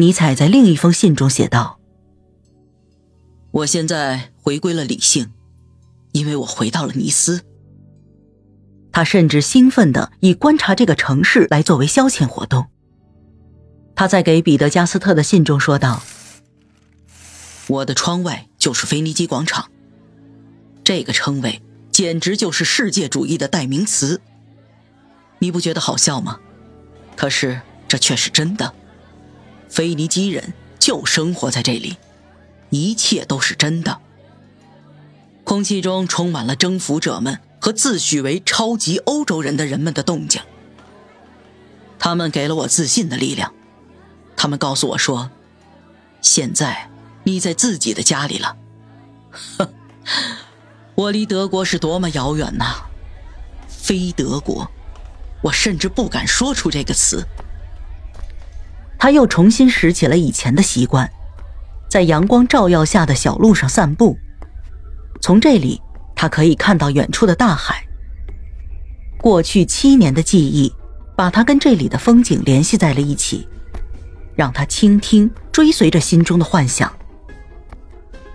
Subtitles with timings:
[0.00, 1.78] 尼采在另一封信中写道
[3.52, 5.30] ：“我现在回归了理性，
[6.12, 7.42] 因为我回到了尼斯。”
[8.92, 12.66] 他甚至兴奋的以观察这个城市来作为消遣活动。
[13.94, 16.02] 他在给彼得加斯特的信中说道
[17.68, 19.70] ：“我的窗外就是腓尼基广场，
[20.82, 24.20] 这个称谓简直就是世界主义的代名词。
[25.40, 26.40] 你不觉得好笑吗？
[27.14, 28.74] 可是这却是真的。
[29.70, 31.96] 腓尼基人就生活在这里，
[32.68, 34.00] 一切都是真的。
[35.44, 40.40] 空气中充满了征服者们。”和自诩为超级欧洲人的人们的动静，
[41.98, 43.52] 他们给了我自信的力量。
[44.34, 45.30] 他们告诉我说
[46.22, 46.88] ：“现在
[47.24, 48.56] 你在自己的家里了。”
[49.58, 49.70] 呵，
[50.94, 52.86] 我离德国是多么遥远呐！
[53.68, 54.70] 非德国，
[55.42, 57.22] 我甚至不敢说出这个词。
[59.00, 61.10] 他又重新拾起了以前的习惯，
[61.88, 64.16] 在阳光照耀下的小路上散步。
[65.20, 65.80] 从这里。
[66.20, 67.82] 他可以看到远处的大海。
[69.22, 70.70] 过去七年的记忆，
[71.16, 73.48] 把他跟这里的风景联系在了一起，
[74.36, 76.92] 让他倾听，追随着心中的幻想。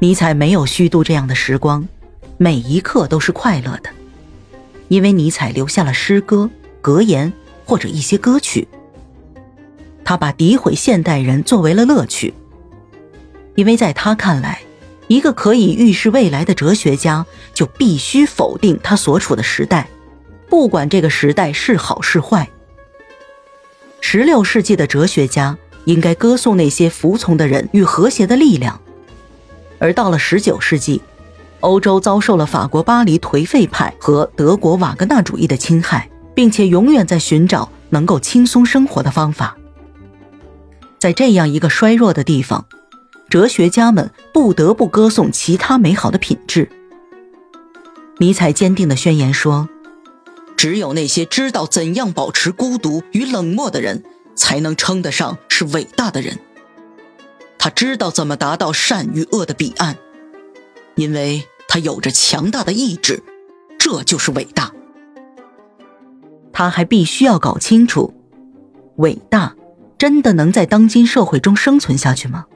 [0.00, 1.86] 尼采没有虚度这样的时光，
[2.36, 3.90] 每一刻都是快乐的，
[4.88, 7.32] 因为尼采留下了诗歌、格言
[7.64, 8.66] 或者一些歌曲。
[10.08, 12.32] 他把诋毁现代人作为了乐趣，
[13.56, 14.58] 因为在他看来。
[15.06, 19.86] 一个可以预示未来的哲学家，就必须否定他所处的时代，
[20.48, 22.48] 不管这个时代是好是坏。
[24.00, 28.80] 十六世纪的哲学家应该歌颂那些服从的人与和谐的力量，
[29.78, 31.02] 而到了十九世纪，
[31.60, 39.54] 欧洲遭受了法国巴黎颓废派和德国瓦格纳主义的侵害，并且永远在寻找能够轻松生活的方法。
[40.98, 42.66] 在这样一个衰弱的地方。
[43.28, 46.70] 哲学家们不得不歌颂其他美好的品质。
[48.18, 49.68] 尼采坚定的宣言说
[50.56, 54.02] ：“只有那些知道怎样保持孤独与冷漠的人，
[54.34, 56.38] 才能称得上是伟大的人。
[57.58, 59.96] 他知道怎么达到善与恶的彼岸，
[60.94, 63.22] 因为他有着强大的意志，
[63.78, 64.72] 这就是伟大。
[66.52, 68.14] 他还必须要搞清楚，
[68.96, 69.54] 伟大
[69.98, 72.46] 真的能在当今社会中生存下去吗？”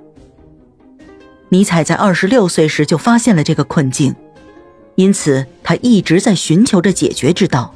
[1.51, 4.15] 尼采在二十六岁时就发现了这个困境，
[4.95, 7.75] 因此他一直在寻求着解决之道。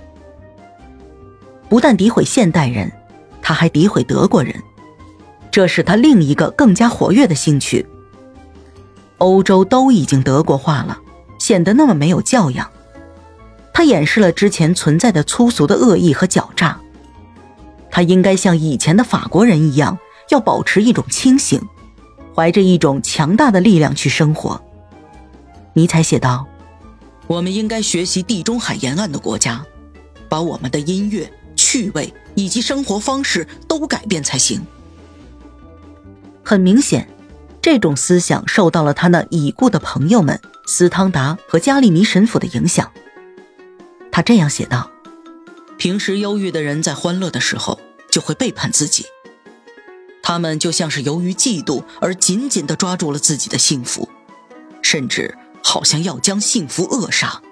[1.68, 2.90] 不但诋毁现代人，
[3.42, 4.54] 他还诋毁德国人，
[5.50, 7.84] 这是他另一个更加活跃的兴趣。
[9.18, 10.98] 欧洲都已经德国化了，
[11.38, 12.70] 显得那么没有教养。
[13.74, 16.80] 他掩饰了之前存在的粗俗的恶意和狡诈。
[17.96, 19.98] 他应该像以前的法国人一样，
[20.28, 21.58] 要保持一种清醒。
[22.34, 24.60] 怀着一种强大的力量去生活，
[25.72, 26.46] 尼采写道
[27.26, 29.64] ：“我们应该学习地中海沿岸的国家，
[30.28, 34.60] 把我们的音乐、趣味以及生活方式都改变才行。”
[36.44, 37.08] 很明显，
[37.62, 42.92] 这种思想受到了他那已故的朋友们斯汤达和加利尼神父的影响。
[44.12, 44.90] 他这样写道
[45.78, 47.80] ：“平时忧郁的人在欢乐的时候
[48.16, 49.04] 就会背叛自己。”
[50.24, 54.08] 他们就像是由于嫉妒而紧紧的抓住了自己的幸福，
[54.80, 57.42] 甚至好像要将幸福扼杀，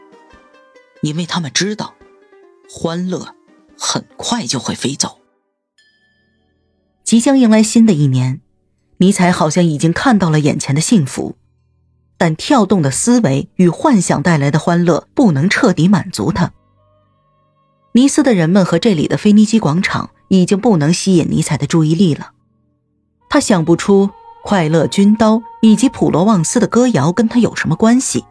[1.02, 1.94] 因为他们知道，
[2.70, 3.36] 欢乐
[3.78, 5.20] 很快就会飞走。
[7.04, 8.40] 即将迎来新的一年，
[8.96, 11.36] 尼采好像已经看到了眼前的幸福，
[12.18, 16.52] 但跳动的思维与幻想带来的欢乐不能彻底满足他。
[17.92, 22.32] 尼斯的人们和这里的腓尼基广场已经不能吸引尼采的注意力了。
[23.28, 24.08] 他想不出
[24.42, 28.24] 《快乐军刀》以及普罗旺斯的歌谣跟他有什么关系。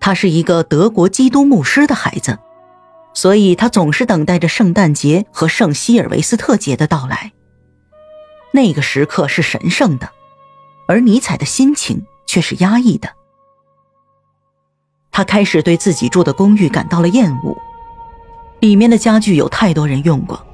[0.00, 2.38] 他是一个德国基督牧师的孩子，
[3.14, 7.32] 所以他总是等待着圣诞节和圣希尔维斯特节的到来。
[8.52, 10.10] 那个时刻是神圣的，
[10.86, 13.08] 而尼采的心情却是压抑的。
[15.10, 17.56] 他开始对自己住的公寓感到了厌恶，
[18.60, 20.44] 里面的家具有太多人用过，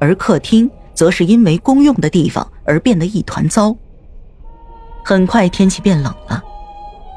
[0.00, 0.70] 而客厅。
[0.92, 3.74] 则是因为公用的地方而变得一团糟。
[5.02, 6.42] 很快天气变冷了，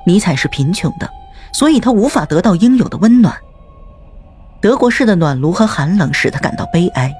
[0.05, 1.09] 尼采是贫穷的，
[1.51, 3.35] 所以他无法得到应有的温暖。
[4.61, 7.13] 德国式的暖炉和寒冷使他感到悲哀，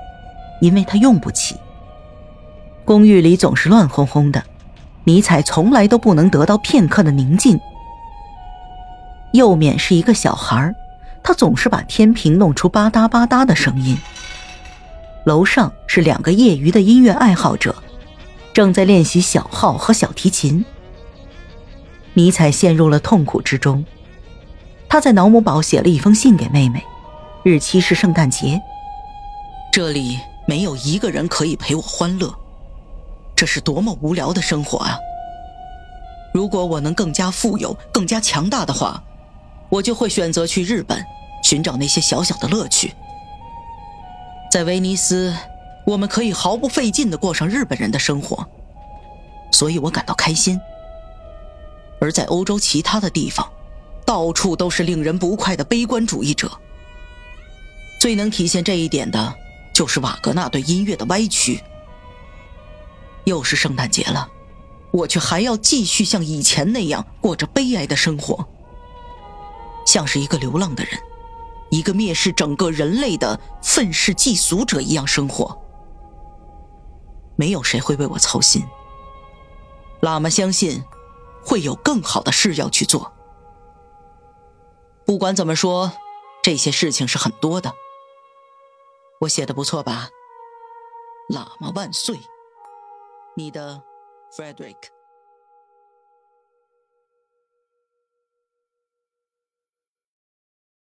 [0.61, 1.57] 因为他用不起。
[2.85, 4.41] 公寓里总是乱哄哄的，
[5.03, 7.59] 尼采从来都不能得到片刻的宁静。
[9.33, 10.73] 右面是一个小孩，
[11.21, 13.97] 他总是把天平弄出吧嗒吧嗒的声音。
[15.25, 17.75] 楼上是两个业余的音乐爱好者，
[18.53, 20.63] 正在练习小号和小提琴。
[22.13, 23.85] 尼采陷入了痛苦之中，
[24.89, 26.83] 他在瑙姆堡写了一封信给妹妹，
[27.43, 28.61] 日期是圣诞节。
[29.71, 32.31] 这里没有一个人可以陪我欢乐，
[33.35, 34.97] 这是多么无聊的生活啊！
[36.33, 39.01] 如果我能更加富有、更加强大的话，
[39.69, 41.03] 我就会选择去日本
[41.41, 42.93] 寻找那些小小的乐趣。
[44.53, 45.35] 在威尼斯，
[45.83, 48.47] 我们可以毫不费劲地过上日本人的生活，
[49.51, 50.61] 所以我感到开心。
[51.99, 53.51] 而在欧洲其他的地方，
[54.05, 56.51] 到处都是令人不快的悲观主义者。
[57.99, 59.35] 最能体现这一点的。
[59.73, 61.59] 就是瓦格纳对音乐的歪曲。
[63.23, 64.29] 又是圣诞节了，
[64.91, 68.47] 我却还要继续像以前那样过着悲哀的生活，
[69.87, 70.93] 像是一个流浪的人，
[71.73, 75.59] 一个蔑视整个人类的愤世嫉俗者一样生活。
[77.35, 78.63] 没有谁会为我操心。
[80.03, 80.83] 喇嘛相信，
[81.43, 83.11] 会有更好的事要去做。
[85.03, 85.91] 不管怎么说，
[86.43, 87.73] 这些事情是很多的。
[89.21, 90.09] 我写的不错吧？
[91.29, 92.19] 喇嘛万岁！
[93.35, 93.81] 你的
[94.37, 94.77] Frederick。